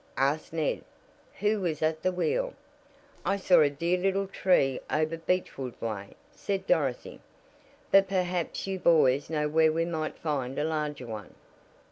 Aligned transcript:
asked 0.17 0.51
Ned, 0.51 0.83
who 1.41 1.61
was 1.61 1.83
at 1.83 2.01
the 2.01 2.11
wheel. 2.11 2.55
"I 3.23 3.37
saw 3.37 3.59
a 3.61 3.69
dear 3.69 3.99
little 3.99 4.25
tree 4.25 4.79
over 4.89 5.15
Beechwood 5.15 5.79
way," 5.79 6.15
said 6.31 6.65
Dorothy, 6.65 7.19
"but 7.91 8.07
perhaps 8.09 8.65
you 8.65 8.79
boys 8.79 9.29
know 9.29 9.47
where 9.47 9.71
we 9.71 9.85
might 9.85 10.17
find 10.17 10.57
a 10.57 10.63
larger 10.63 11.05
one." 11.05 11.35